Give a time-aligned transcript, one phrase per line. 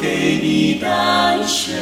[0.00, 1.74] 给你淡水，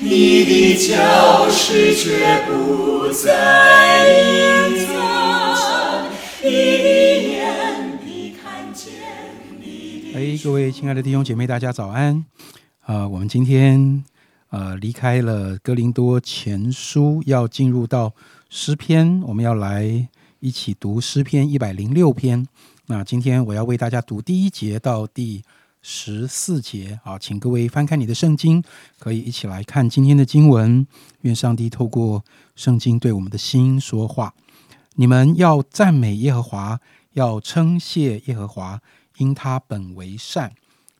[0.00, 6.10] 你的教室却不再隐藏，
[6.42, 8.92] 你的眼里看见
[10.12, 12.24] 哎，各位亲爱的弟兄姐妹，大家早安！
[12.82, 14.04] 啊、我们今天
[14.48, 18.12] 呃离开了哥林多前书，要进入到
[18.48, 20.08] 诗篇，我们要来
[20.40, 22.48] 一起读诗篇一百零六篇。
[22.86, 25.44] 那今天我要为大家读第一节到第
[25.82, 28.62] 十四节啊，请各位翻开你的圣经，
[28.98, 30.86] 可以一起来看今天的经文。
[31.22, 32.22] 愿上帝透过
[32.54, 34.34] 圣经对我们的心说话。
[34.96, 36.80] 你们要赞美耶和华，
[37.12, 38.80] 要称谢耶和华，
[39.16, 40.52] 因他本为善，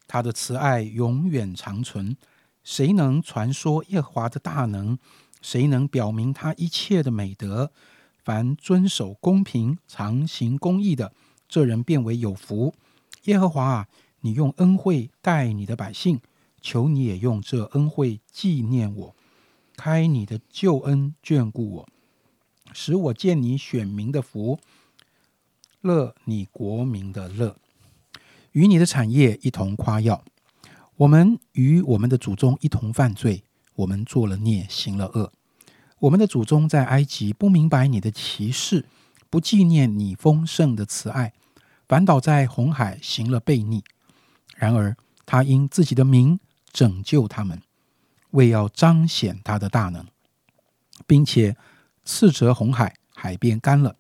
[0.08, 2.16] 他的慈爱永远长存。
[2.64, 4.98] 谁能传说耶和华的大能？
[5.42, 7.70] 谁能表明他一切的美德？
[8.24, 11.12] 凡遵守公平、常行公义的，
[11.48, 12.74] 这人变为有福。
[13.24, 13.86] 耶和华啊，
[14.20, 16.20] 你用恩惠待你的百姓，
[16.60, 19.16] 求你也用这恩惠纪念我，
[19.76, 21.88] 开你的救恩眷顾我，
[22.72, 24.58] 使我见你选民的福，
[25.80, 27.56] 乐你国民的乐，
[28.52, 30.22] 与你的产业一同夸耀。
[30.96, 33.42] 我们与我们的祖宗一同犯罪，
[33.76, 35.32] 我们做了孽，行了恶。
[36.00, 38.84] 我们的祖宗在埃及不明白你的奇事，
[39.30, 41.32] 不纪念你丰盛的慈爱，
[41.88, 43.82] 反倒在红海行了悖逆。
[44.60, 44.94] 然而
[45.24, 46.38] 他因自己的名
[46.70, 47.62] 拯救他们，
[48.32, 50.04] 为要彰显他的大能，
[51.06, 51.56] 并且
[52.04, 53.96] 斥责红海，海变干了。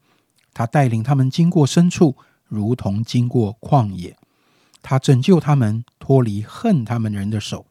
[0.52, 2.14] 他带领他们经过深处，
[2.46, 4.14] 如同经过旷野。
[4.82, 7.64] 他拯救他们脱离恨他们人的手，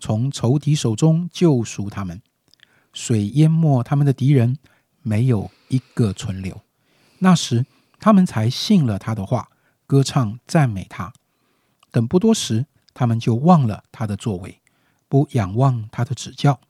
[0.00, 2.20] 从仇敌手中救赎他们。
[2.92, 4.58] 水淹没他们的敌人，
[5.02, 6.60] 没有一个存留。
[7.20, 7.64] 那时
[8.00, 9.48] 他们才信了他的话，
[9.86, 11.12] 歌唱赞美他。
[11.96, 14.60] 等不多时，他们就忘了他的作为，
[15.08, 16.60] 不仰望他的指教，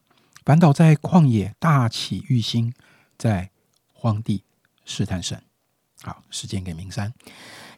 [0.44, 2.72] 反倒在旷野大起欲心，
[3.18, 3.50] 在
[3.92, 4.44] 荒地
[4.84, 5.42] 试探神。
[6.02, 7.12] 好，时间给明山。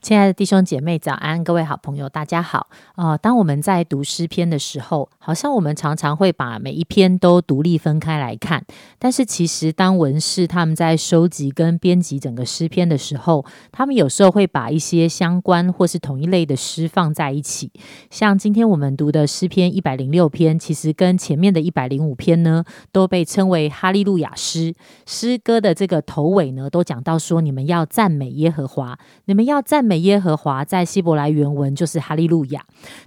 [0.01, 1.43] 亲爱的弟兄姐妹，早安！
[1.43, 2.69] 各位好朋友，大家好。
[2.95, 8.65] 呃，当我们在读诗篇的时候，好像我们常常会把每一篇都独立分开来看。
[9.01, 17.73] 但是其实，当文士他们在收集跟编辑整个诗篇的时候，他们有时候会把一些相关或是同一类的诗放在一起。
[18.09, 24.75] 像今天我们读的诗篇一百零六篇，其实跟前面的一百零五篇呢，都被称为哈利路亚诗。
[25.07, 32.63] 诗歌的这个头尾呢，都讲到说，你们要赞美耶和华，你们要赞美耶和华，在希伯来原文就是哈利路亚。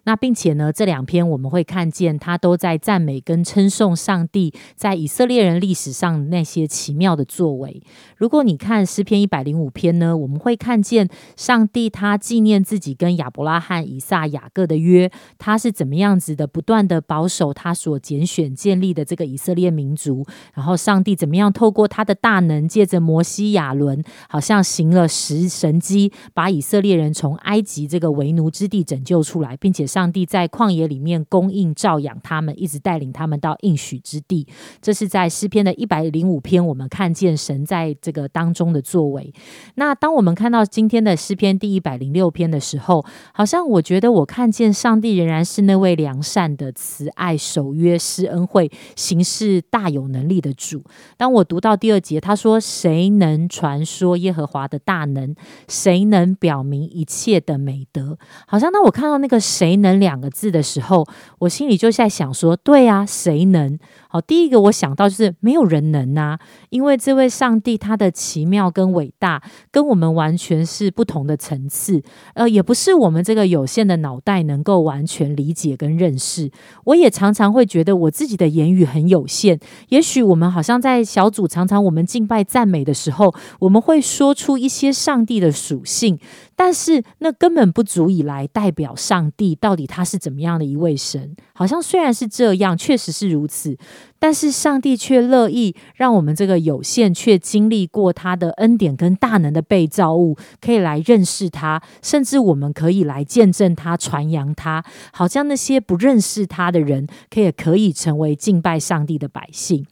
[0.05, 7.83] 那并且呢，这两篇我们会看见，他都在赞美跟称颂上帝在以色列人历史上那些奇妙的作为。
[8.17, 20.25] 如果你看诗篇一百零五篇呢，我们会看见上帝他纪念自己跟亚伯拉罕、以撒、雅各的约，他是怎么样子的，不断的保守他所拣选建立的这个以色列民族。
[20.53, 34.47] 然后上帝怎么样透过他的大能，借着摩西、亚伦，好像行了十神迹，把以色列人从埃及这个为奴之地拯救出来，并且上帝在旷野里面供应、照养他们，一直带领他们到应许之地。
[34.81, 39.33] 这是在诗篇的一百零五篇，我们看见神在这个当中的作为。
[39.75, 50.81] 那当我们看到今天的诗篇第一百零六篇的时候，好像我觉得我看见上帝仍然是那位良善的、慈爱、守约、施恩惠、行事大有能力的主。
[51.17, 55.35] 当我读到第二节，他说：“谁能传说耶和华的大能？
[55.67, 61.05] 谁能表表明一切的美德？”好像当我看到那个“谁能”两个字的时候，
[61.39, 66.37] 我心里就在想说：“对啊，谁能？”好，第一个我想到就是没有人能啊，
[66.69, 76.51] 因为这位上帝他的奇妙跟伟大，跟我们完全是不同的层次，呃，也不是我们这个有限的脑袋能够完全理解跟认识。
[76.83, 79.57] 我也常常会觉得我自己的言语很有限，
[79.87, 86.19] 也许我们好像在小组常常我们敬拜赞美的时候，我们会说出一些上帝的属性，
[86.63, 91.35] 但是那根本不足以来代表上帝到底他是怎么样的一位神。
[91.53, 93.75] 好像虽然是这样，确实是如此。
[94.19, 109.87] 但是上帝却乐意让我们这个有限却经历过他的恩典跟大能的被造物，可以来认识他，甚至我们可以来见证他、传扬他，好像那些不认识他的人，可以可以成为敬拜上帝的百姓。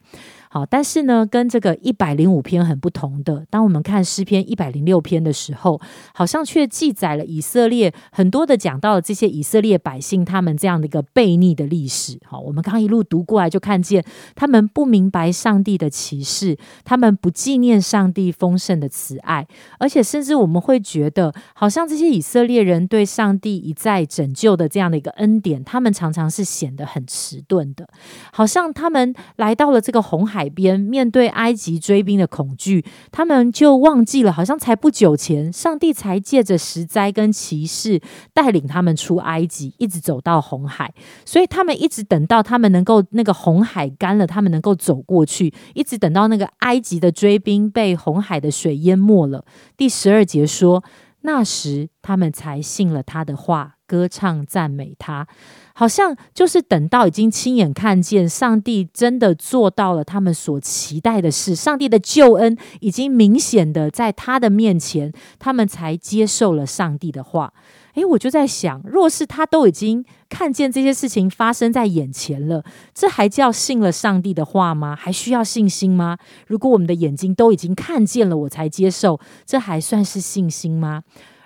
[0.52, 5.80] 好，但是呢，跟这个一百零五篇很不同的，当我们看诗篇一百零六篇的时候，
[6.12, 12.18] 好像却记载了以色列很多的讲到了这些以色列百姓他们这样的一个悖逆的历史。
[12.26, 14.04] 好，我们刚一路读过来，就看见
[14.34, 19.46] 他们不明白上帝的启示，他们不纪念上帝丰盛的慈爱，
[19.78, 27.88] 而且甚至我们会觉得，好像这些以色列人对上帝一再拯救的这样的一个恩典，他们常常是显得很迟钝的，
[28.32, 32.82] 好像他们来到了这个红海海边，面对埃及追兵的恐惧，
[33.12, 38.00] 他们就忘记了，好像才不久前，上帝才借着石灾跟骑士
[38.32, 40.94] 带领他们出埃及，一直走到红海，
[41.26, 49.44] 所以他们一直等到他们能够那个红海干了，他们能够走过去，一直等到那个埃及的追兵被红海的水淹没了。
[49.76, 50.82] 第十二节说，
[51.22, 53.76] 那时他们才信了他的话。
[53.90, 55.26] 歌唱赞美他，
[55.74, 67.52] 好像就是等到已经亲眼看见上帝真的做到了他们所期待的事，上帝的救恩已经明显的在他的面前，他们才接受了上帝的话。
[67.94, 72.64] 诶，我就在想，若是他都已经看见这些事情发生在眼前了，
[72.94, 74.94] 这还叫信了上帝的话吗？
[74.94, 76.18] 还需要信心吗？
[76.46, 81.02] 如果我们的眼睛都已经看见了，我才接受，这还算是信心吗？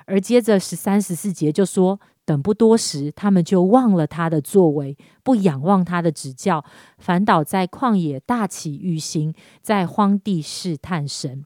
[0.06, 2.00] 而接着十三十四节就说。
[2.26, 6.64] 等不多时，他们就忘了他的作为，不仰望他的指教，
[6.96, 11.44] 反倒在旷野大起欲心，在荒地试探神。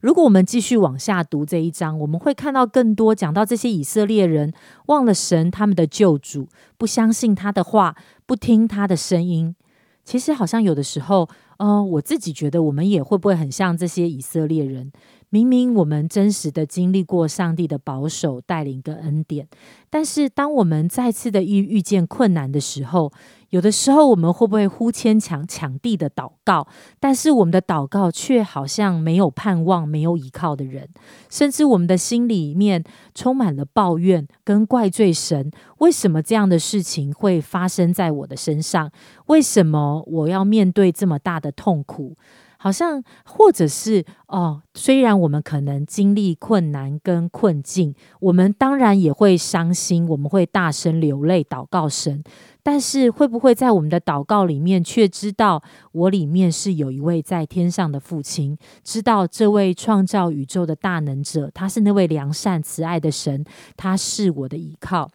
[0.00, 4.52] 如果我们继续往下读这一章，我们会看到更多讲到这些以色列人
[4.86, 9.56] 忘了神，他们的救主，不相信他的话，不听他的声音。
[10.04, 11.28] 其实好像有的时候，
[11.58, 14.90] 呃，我自己觉得我们也会不会很像这些以色列人。
[15.30, 19.46] 明明我们真实的经历过上帝的保守带领跟恩典，
[19.90, 23.12] 但是当我们再次的遇遇见困难的时候，
[23.50, 26.66] 有的时候我们会不会呼天抢抢地的祷告？
[26.98, 30.88] 但是我们的祷告却好像没有盼望、没有依靠的人，
[31.28, 32.82] 甚至我们的心里面
[33.14, 38.90] 充满了抱怨跟怪罪神：为什么这样的事情会发生在我的身上？
[39.26, 42.16] 为什么我要面对这么大的痛苦？
[42.58, 52.22] 好像，或者是哦，虽然我们可能经历困难跟困境，我们当然也会伤心，我们会大声流泪祷告神。
[52.62, 55.62] 但是，会不会在我们的祷告里面，却知道
[55.92, 63.42] 我里面是有一位在天上的父亲，知道这位创造宇宙的大能者，他是那位良善慈爱的神，
[63.76, 65.10] 他是我的依靠。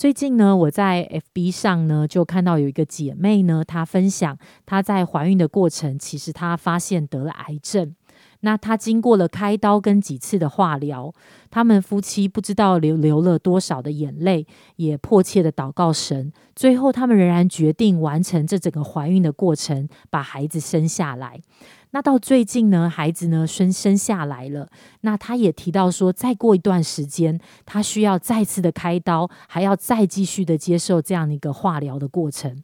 [0.00, 7.94] 最近呢，我在 FB 上呢就看到有一个姐妹呢，她分享她在怀孕的过程，其实她发现得了癌症。
[8.40, 11.12] 那她经过了开刀跟几次的化疗，
[11.50, 16.32] 他们夫妻不知道流流了多少的眼泪，也迫切的祷告神。
[16.56, 21.42] 最后，他们仍然决定完成这整个怀孕的过程，把孩子生下来。
[21.92, 24.68] 那到最近呢，孩子呢生生下来了。
[25.00, 32.62] 那他也提到说，再过一段时间，他需要再次的开刀，还要再继续的接受这样的一个化疗的过程。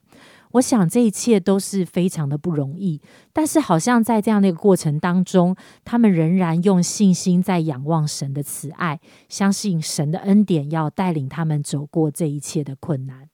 [0.53, 3.01] 我想这一切都是非常的不容易，
[3.33, 13.29] 但是好像在这样的一个过程当中，他们仍然用信心在仰望神的慈爱，相信神的恩典要带领他们走过这一切的困难。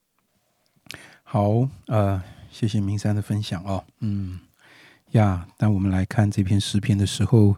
[1.23, 4.41] 好，呃，谢谢明山的分享哦，嗯。
[5.13, 7.57] 呀，当我们来看这篇诗篇的时候，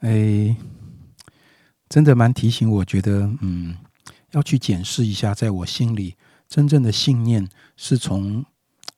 [0.00, 0.56] 哎，
[1.88, 3.76] 真的蛮提醒我，觉得嗯，
[4.32, 6.16] 要去检视一下，在我心里
[6.48, 8.44] 真正的信念是从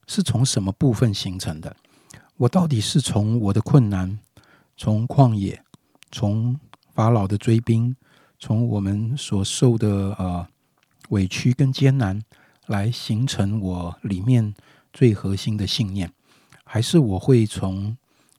[0.07, 1.77] 是从什么部分形成的？
[2.39, 4.19] 我到底是从我的困难，
[4.77, 5.63] 从旷野，
[6.11, 6.59] 从
[6.95, 7.95] 法老的追兵，
[8.39, 10.47] 从我们所受的呃
[11.11, 12.23] 委屈跟艰难，
[12.67, 14.55] 来形成我里面
[14.95, 16.11] 最核心的信念？
[16.73, 17.95] 还是我会从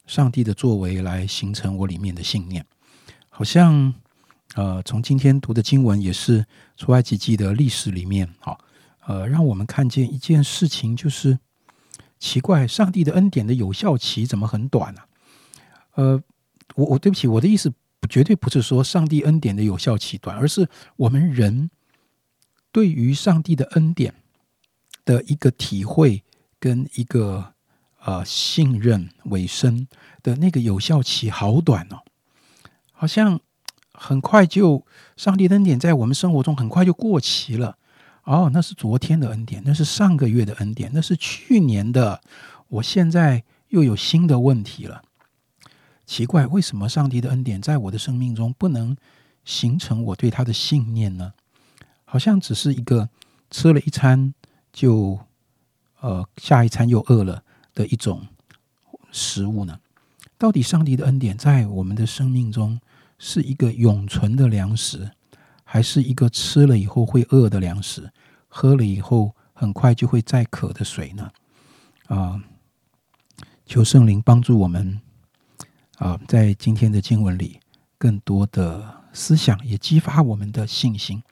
[0.08, 2.66] 上帝的作为来形成我里面的信念，
[3.30, 3.94] 好像
[4.56, 6.44] 呃，从今天读的经文也是
[6.76, 8.58] 出埃及记的历史里面，好
[9.06, 11.38] 呃，让我们看见一件事情，就是
[12.18, 15.02] 奇怪，上帝的恩典的有效期怎么很短呢？
[15.94, 16.24] 呃，
[16.74, 17.72] 我我对不起，我的意思
[18.10, 21.70] 绝对不是说上帝恩典的有效期短，而是我们人
[22.72, 24.16] 对于上帝的恩典
[25.06, 26.24] 的一个体会
[26.60, 27.53] 跟一个。
[28.06, 29.88] 呃，信任尾声
[30.22, 32.04] 的那个有效期好短哦，
[32.92, 33.40] 好像
[33.94, 37.78] 很快就上帝恩典在我们生活中很快就过期了。
[38.26, 42.22] 哦，那是昨天的恩典，那是上个月的恩典，那是去年的。
[42.68, 45.04] 我现在又有新的问题了。
[46.06, 48.98] 奇怪，为什么上帝的恩典在我的生命中不能
[49.46, 51.34] 形成我对他的信念呢？
[52.04, 53.10] 好像只是一个
[53.50, 54.34] 吃了一餐
[54.74, 55.20] 就
[56.02, 57.44] 呃下一餐又饿了。
[57.74, 58.28] 的一种
[59.12, 59.80] 食物呢？
[60.38, 62.80] 到底上帝的恩典在我们的生命中
[63.18, 65.12] 是一个永存的粮食，
[65.64, 68.12] 还是一个吃了以后会饿的粮食，
[68.48, 71.32] 喝了以后很快就会再渴的水呢？
[72.08, 72.44] 啊，
[73.66, 75.00] 求圣灵帮助我们
[75.98, 77.60] 啊，在今天的经文里
[77.98, 81.24] 更多的思想，也激发我们的信心。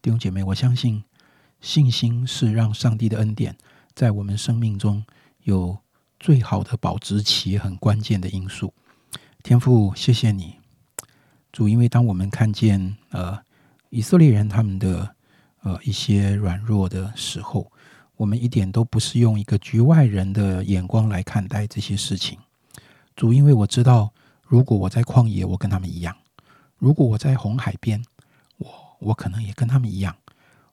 [0.00, 1.02] 弟兄姐妹，我相信
[1.60, 3.56] 信心是让上帝的恩典
[3.94, 5.04] 在我们生命中
[5.44, 5.78] 有。
[6.20, 8.72] 最好的保质期很关键的因素，
[9.42, 10.58] 天父，谢谢你，
[11.52, 13.38] 主，因为当我们看见呃
[13.90, 15.14] 以色列人他们的
[15.60, 17.70] 呃一些软弱的时候，
[18.16, 22.38] 我们一点都不是用一个局外人的眼光来看待这些事情。
[23.14, 26.14] 主，因为我知道，如果我在旷野，我跟他们一样；
[26.78, 28.02] 如果我在红海边，
[28.56, 30.14] 我我可能也跟他们一样；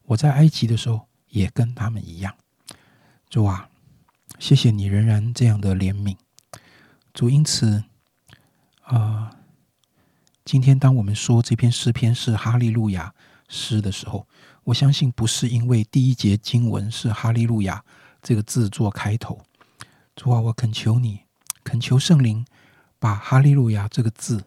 [0.05, 2.33] 我在埃及的时候，也跟他们一样。
[3.29, 3.67] 主啊。
[4.39, 6.17] 谢谢你仍然这样的怜悯，
[7.13, 7.29] 主。
[7.29, 7.83] 因此，
[8.81, 9.35] 啊，
[10.43, 13.13] 今天当我们说这篇诗篇是哈利路亚
[13.47, 14.27] 诗的时候，
[14.63, 17.83] 我相信不是因为第一节经文是哈利路亚
[18.21, 19.39] 这个字做开头。
[20.15, 21.21] 主啊，我恳求你，
[21.63, 22.45] 恳求圣灵，
[22.99, 24.43] 把哈利路亚这个字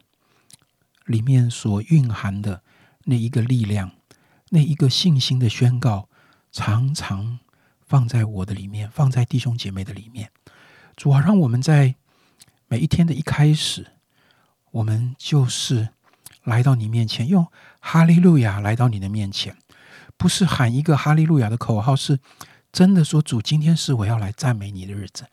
[1.07, 2.63] 里面所蕴含的
[3.05, 3.93] 那一个力量，
[4.51, 6.09] 那一个信心的宣告，
[6.51, 7.39] 常常。
[7.95, 10.29] 放在我的里面，放在弟兄姐妹的里面，
[10.97, 11.95] 主啊，让我们在
[12.67, 13.87] 每一天的一开始，
[14.73, 15.91] 我们就是
[16.43, 17.47] 来到你面前，用
[17.79, 19.57] 哈利路亚来到你的面前，
[20.17, 22.19] 不是喊一个哈利路亚的口号，是
[22.73, 25.27] 真的说主，今天是我要来赞美你的日子，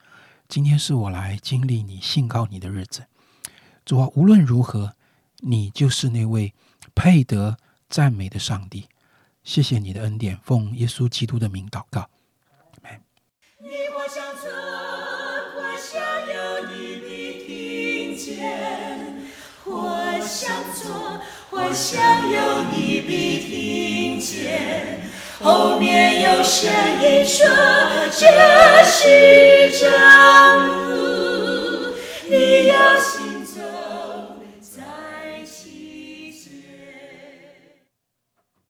[0.47, 3.07] 今天是我来经历你信告你的日子。
[3.83, 4.93] 主啊，无论如何，
[5.37, 6.53] 你就是那位
[6.93, 7.57] 配得
[7.89, 8.87] 赞美的上帝。
[9.43, 12.10] 谢谢你的恩典，奉耶稣基督的名祷告。
[13.71, 14.49] 你或相侧，
[15.55, 16.35] 我想有
[16.67, 17.07] 你必
[17.45, 18.43] 听见；
[19.63, 19.71] 或
[20.19, 20.91] 向左，
[21.49, 22.37] 或向右
[22.75, 24.99] 你必听见。
[25.39, 26.69] 后面有声
[27.01, 27.47] 音说
[28.11, 28.27] ：“这
[28.83, 29.89] 是正
[30.89, 31.93] 路，
[32.29, 33.10] 你要向。”